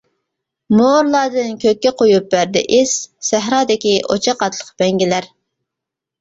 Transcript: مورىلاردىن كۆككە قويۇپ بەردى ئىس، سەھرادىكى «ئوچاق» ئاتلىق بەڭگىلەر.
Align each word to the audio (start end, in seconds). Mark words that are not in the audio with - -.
مورىلاردىن 0.77 1.51
كۆككە 1.63 1.91
قويۇپ 1.99 2.31
بەردى 2.31 2.63
ئىس، 2.79 2.95
سەھرادىكى 3.29 3.93
«ئوچاق» 4.15 4.43
ئاتلىق 4.49 4.73
بەڭگىلەر. 4.83 5.31